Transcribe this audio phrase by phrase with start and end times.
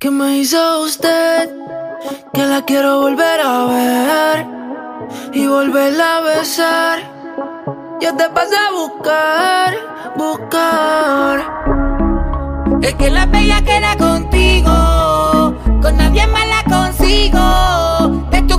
[0.00, 1.50] ¿Qué me hizo usted?
[2.32, 4.46] Que la quiero volver a ver
[5.32, 6.98] y volverla a besar.
[8.00, 9.74] Yo te pasé a buscar,
[10.16, 11.36] buscar.
[12.80, 14.70] Es que la bella queda contigo,
[15.82, 18.28] con nadie más la consigo.
[18.30, 18.56] De tu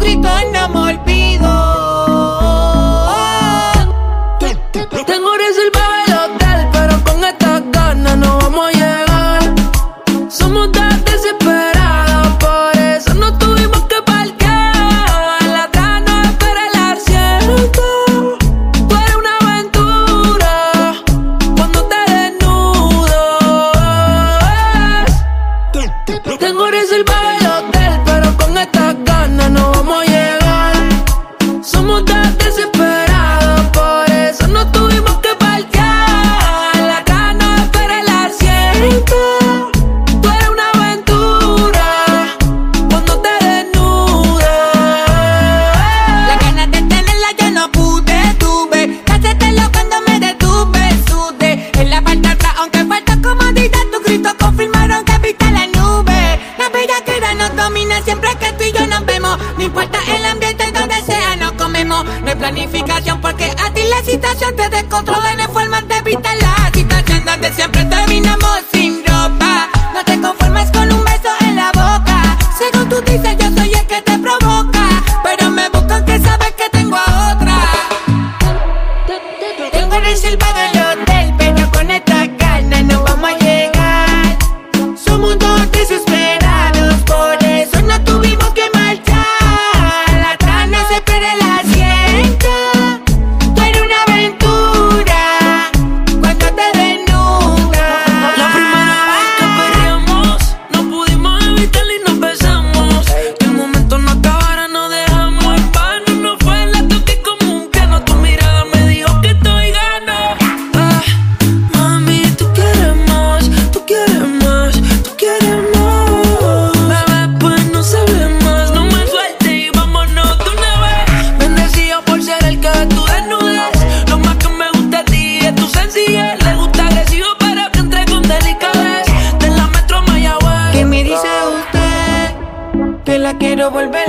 [133.71, 134.08] Volver.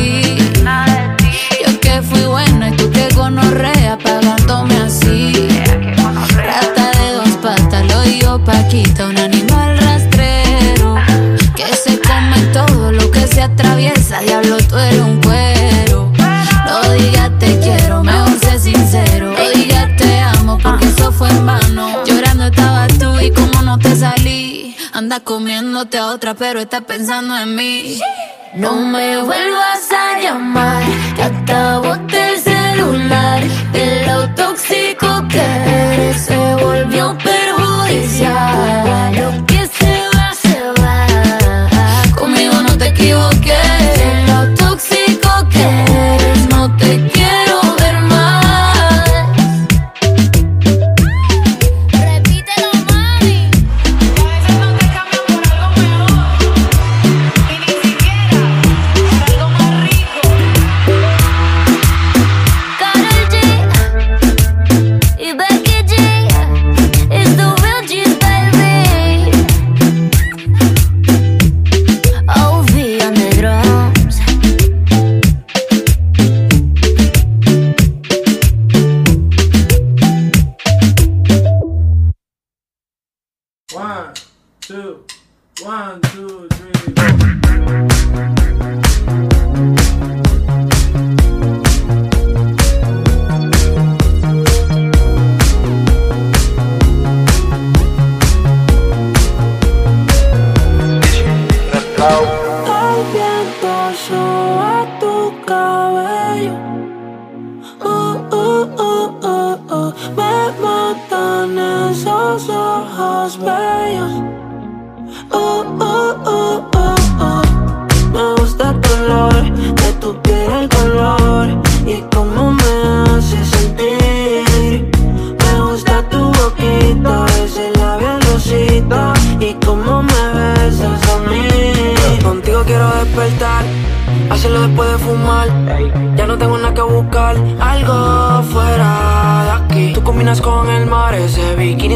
[25.11, 27.99] Anda comiéndote a otra, pero está pensando en mí.
[28.55, 30.81] No me vuelvas a llamar,
[31.17, 33.43] te acabo del celular.
[33.73, 39.50] De lo tóxico que eres se volvió perjudicial.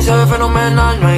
[0.06, 1.15] se ve fenomenal, no hay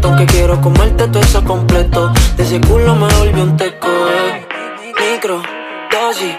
[0.00, 2.12] Que quiero comerte todo eso completo.
[2.36, 3.88] De ese culo me volvió un teco.
[3.88, 4.46] Eh.
[5.12, 5.42] Micro,
[5.92, 6.34] dosis,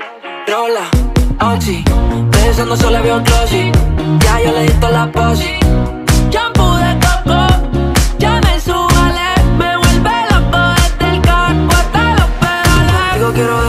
[0.48, 1.84] rola, oxi.
[2.32, 3.72] De eso no se solo veo closet
[4.20, 5.60] Ya yo le di toda la posi.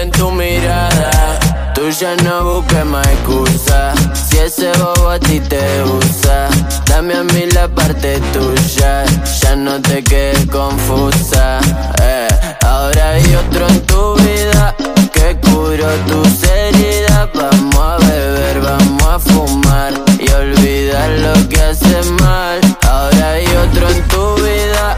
[0.00, 1.38] en tu mirada.
[1.74, 3.92] Tú ya no busques más excusa.
[4.14, 6.48] Si ese bobo a ti te usa,
[6.86, 9.04] dame a mí la parte tuya.
[9.40, 11.60] Ya no te quedes confusa.
[12.02, 12.28] Eh.
[12.66, 14.74] Ahora hay otro en tu vida
[15.12, 17.28] que curó tus heridas.
[17.34, 22.60] Vamos a beber, vamos a fumar y olvidar lo que hace mal.
[22.88, 24.97] Ahora hay otro en tu vida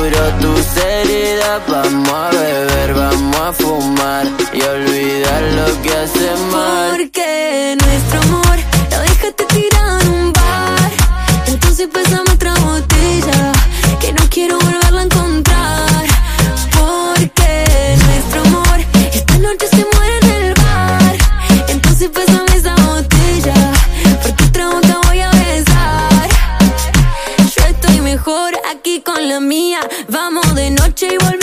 [0.00, 6.90] curo tus heridas Vamos a beber, vamos a fumar Y olvidar lo que hace mal.
[6.96, 8.58] Porque nuestro amor
[8.90, 10.90] lo dejaste tirado en un bar.
[11.46, 13.52] Entonces pasamos otra botella
[14.00, 16.04] Que no quiero volverla a encontrar.
[16.78, 18.80] Porque nuestro amor
[19.12, 21.16] esta noche se muere en el bar.
[21.68, 23.54] Entonces pasamos esa botella
[24.22, 26.28] Porque otra boca voy a besar.
[27.54, 29.80] Yo estoy mejor aquí con la mía
[30.10, 31.39] Vamos de noche y volvemos.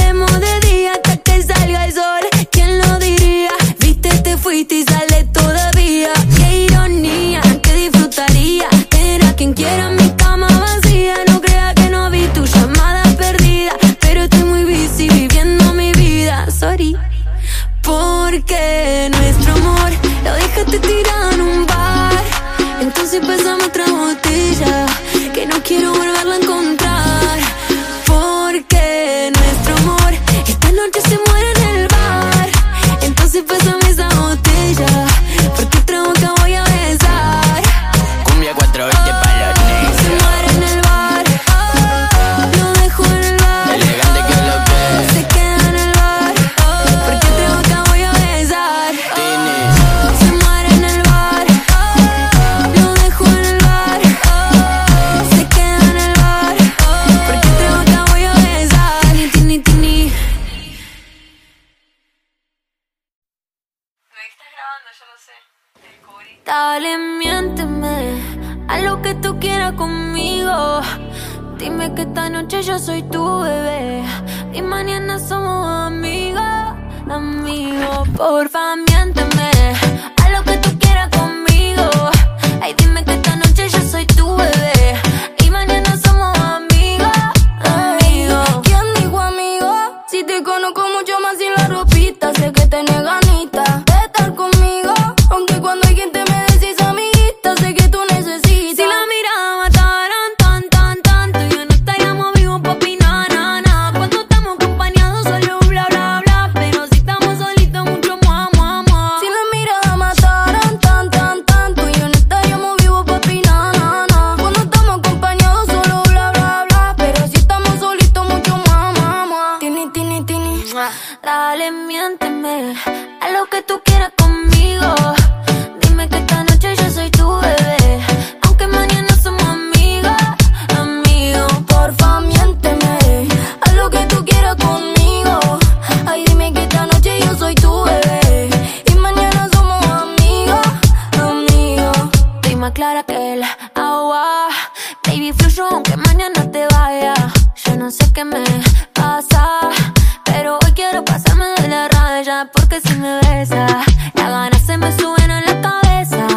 [150.97, 153.83] quiero pasarme de la raya porque si me besa,
[154.15, 156.27] las ganas se me suben a la cabeza.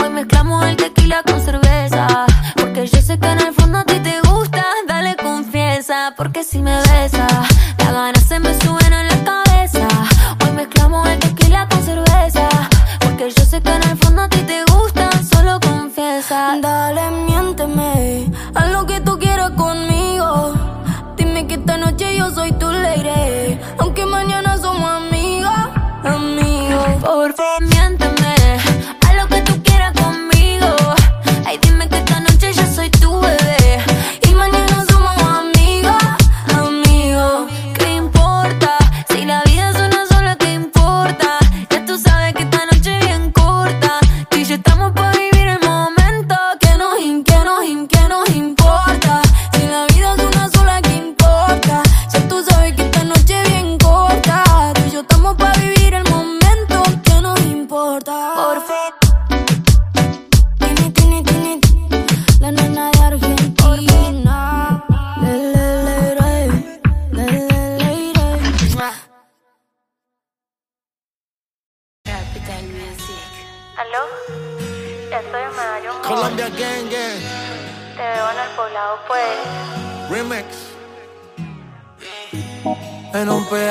[0.00, 2.24] Hoy mezclamos el tequila con cerveza,
[2.56, 6.62] porque yo sé que en el fondo a ti te gusta, dale confianza, porque si
[6.62, 6.80] me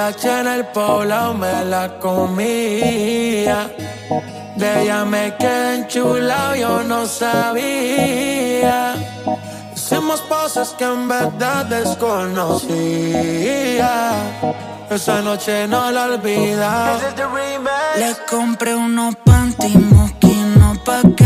[0.06, 3.72] H en el poblado me la comía.
[4.56, 8.94] De ella me quedé enchulado, yo no sabía.
[9.76, 12.70] Hicimos cosas que en verdad desconocía.
[14.92, 17.00] Esa noche no la olvidaba.
[17.98, 21.26] Le compré unos panty moquinos pa' que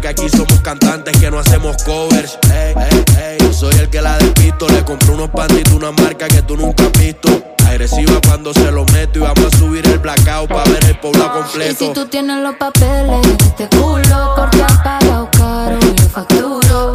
[0.00, 2.38] Que aquí somos cantantes, que no hacemos covers.
[3.40, 4.68] Yo soy el que la despisto.
[4.68, 7.28] Le compré unos panditos, una marca que tú nunca has visto.
[7.66, 11.32] Agresiva cuando se lo meto y vamos a subir el blackout para ver el pueblo
[11.32, 11.84] completo.
[11.84, 16.94] Y si tú tienes los papeles, este culo, corte apagado, caro, yo facturo.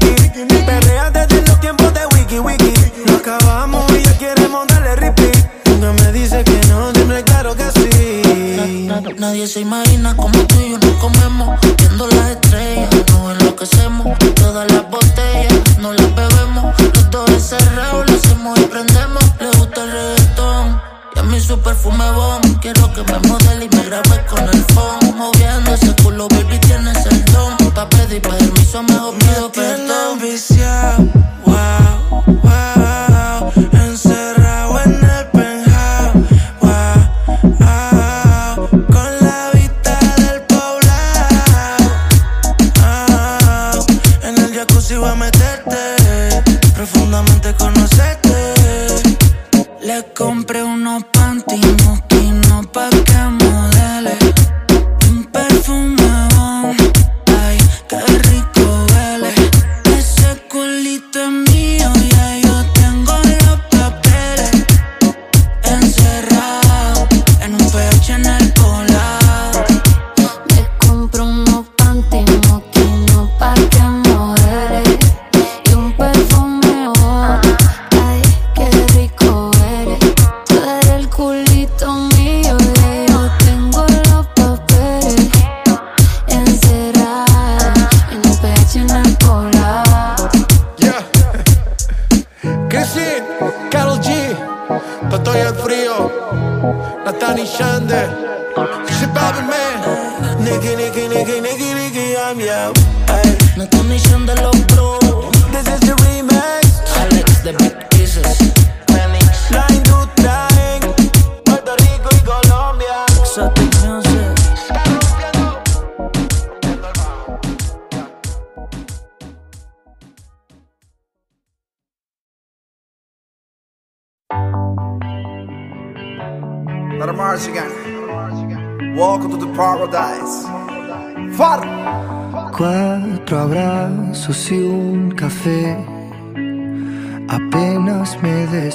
[0.00, 0.44] friki.
[0.66, 2.74] Perrea desde los tiempos de wiki wiki.
[3.06, 5.36] Lo acabamos y ya queremos darle repeat.
[5.66, 8.88] Nunca me dice que no, siempre claro que sí.
[9.18, 11.58] Nadie se imagina como tú y yo nos comemos.
[11.78, 14.19] Viendo las estrellas, nos enloquecemos.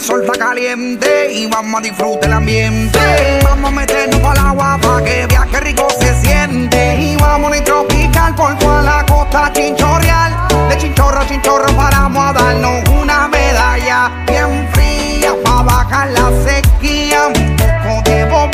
[0.00, 2.98] el sol está caliente y vamos a disfrutar el ambiente.
[3.44, 6.96] Vamos a meternos al agua para que viaje rico se siente.
[6.96, 10.48] Y vamos a tropical por toda la costa chinchorreal.
[10.70, 17.26] De chinchorro a chinchorro paramos a darnos una medalla bien fría para bajar la sequía.
[17.26, 18.50] Un poco de Bob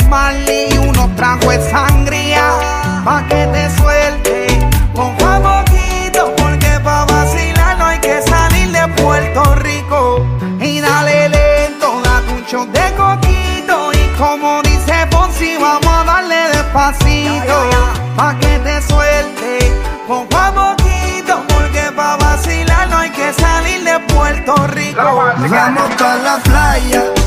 [0.73, 2.43] y unos tragos de sangría
[3.05, 4.47] pa' que te suelte.
[4.93, 5.76] Con vamos
[24.97, 27.26] Vamos pa' la playa.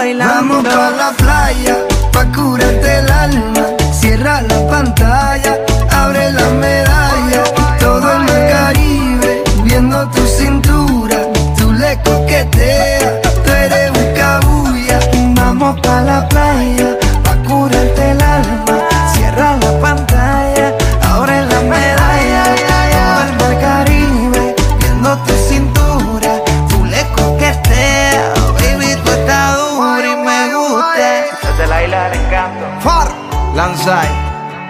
[0.00, 1.19] بایلم مکلف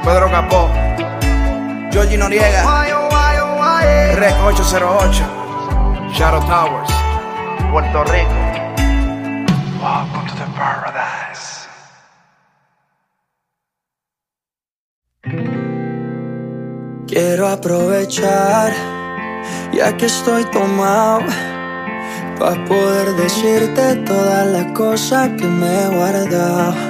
[0.04, 0.70] Pedro Capó.
[1.92, 2.64] Georgie Noriega.
[4.16, 5.22] Rec 808.
[6.12, 6.90] Shadow Towers.
[7.70, 8.34] Puerto Rico.
[9.80, 11.68] Welcome to the paradise.
[17.06, 18.72] Quiero aprovechar,
[19.72, 21.20] ya que estoy tomado,
[22.38, 26.89] para poder decirte todas las cosas que me he guardado.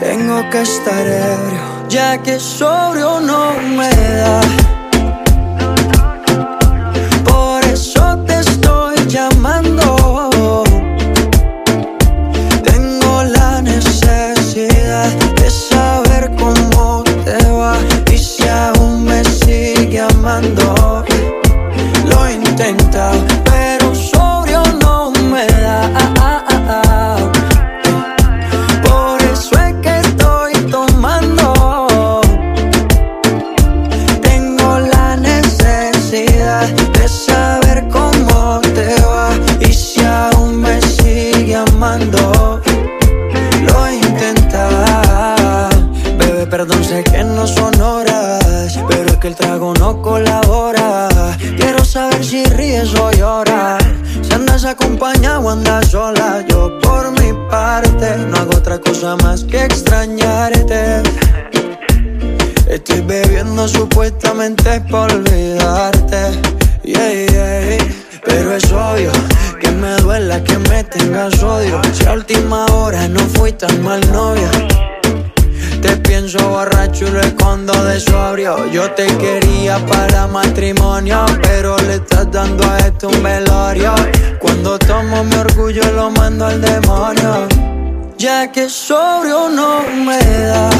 [0.00, 4.69] tengo que estar ebrio, ya que sobrio no me da.
[81.42, 83.94] Pero le estás dando a esto un velorio.
[84.40, 87.46] Cuando tomo mi orgullo lo mando al demonio.
[88.18, 90.70] Ya que sobrio no me da.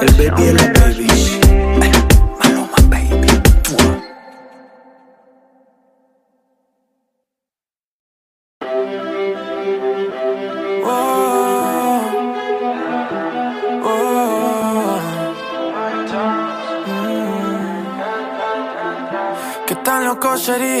[0.00, 1.39] El baby de los babies.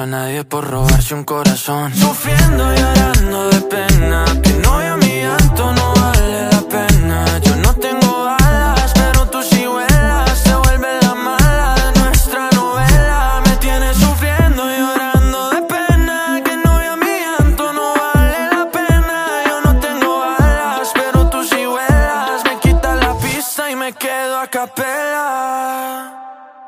[0.00, 1.92] A nadie por robarse un corazón.
[1.94, 4.24] Sufriendo y llorando de pena.
[4.42, 7.38] Que no a mi llanto no vale la pena.
[7.40, 10.38] Yo no tengo alas, pero tú sí vuelas.
[10.38, 13.42] Se vuelve la mala de nuestra novela.
[13.44, 16.42] Me tienes sufriendo y llorando de pena.
[16.44, 19.26] Que no a mi llanto no vale la pena.
[19.46, 22.44] Yo no tengo alas, pero tú sí vuelas.
[22.44, 26.14] Me quita la pista y me quedo a capela.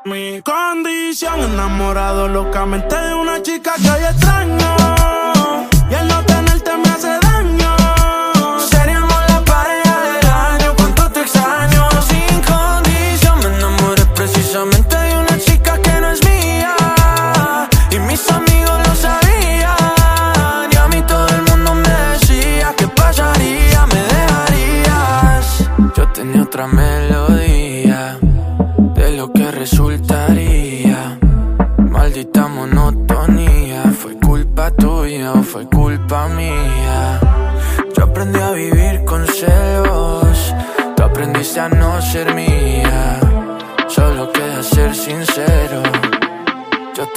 [0.03, 3.13] Mi condición enamorado locamente de
[3.77, 4.30] una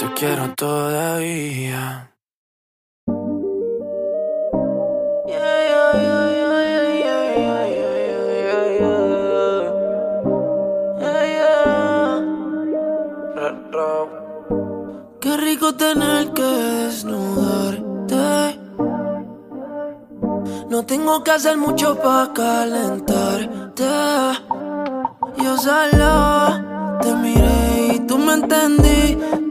[0.07, 2.11] te quiero todavía.
[15.19, 18.59] Qué rico tener que desnudarte.
[20.69, 23.83] No tengo que hacer mucho para calentarte.
[25.37, 29.44] Yo solo te miré y tú me entendiste.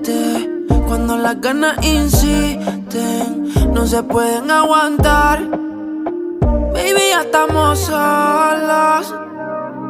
[0.94, 5.40] Cuando las ganas insisten, no se pueden aguantar.
[6.72, 9.12] Baby, ya estamos solos.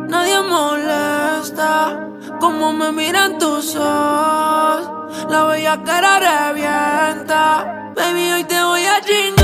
[0.09, 2.09] Nadie molesta
[2.41, 5.27] como me miran tus ojos.
[5.29, 7.93] La bella cara revienta.
[7.95, 9.44] Baby, hoy te voy a chingar.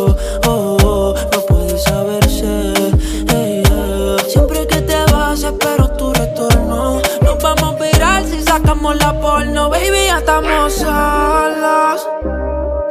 [9.41, 12.07] porno, baby, ya estamos solos.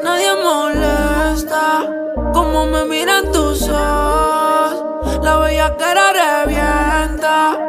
[0.02, 1.86] Nadie molesta
[2.32, 5.20] como me miran tus ojos.
[5.22, 7.59] La bella cara revienta.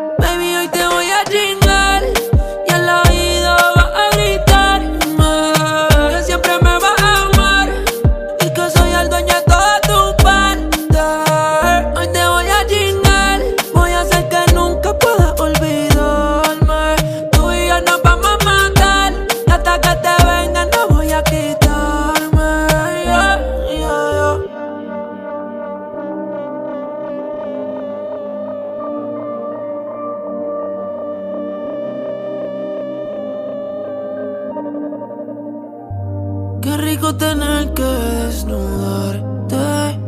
[37.01, 39.99] Rico tener que desnudarte.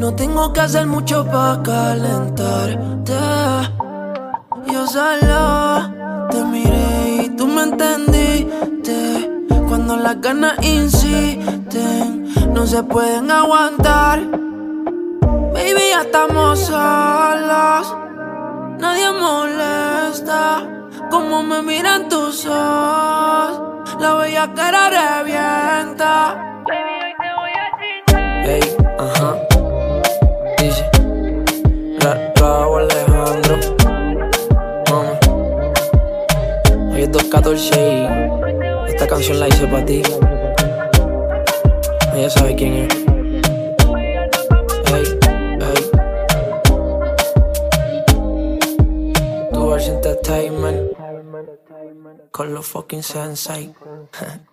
[0.00, 3.12] No tengo que hacer mucho para calentarte.
[4.66, 9.30] Yo solo te miré y tú me entendiste.
[9.68, 14.20] Cuando las ganas insisten, no se pueden aguantar.
[15.52, 17.94] Baby, ya estamos solos.
[18.78, 20.66] Nadie molesta
[21.10, 23.69] como me miran tus ojos.
[24.00, 26.64] La bella cara revienta.
[28.44, 28.62] Ey,
[28.98, 29.36] ajá.
[30.56, 30.90] Dice
[32.36, 33.56] Raúl Alejandro.
[34.88, 35.16] Mami.
[36.94, 38.08] Hoy es 214
[38.88, 40.02] y esta canción la hice para ti.
[42.14, 42.99] Ella sabe quién es.
[52.30, 53.74] Con los fucking sensei.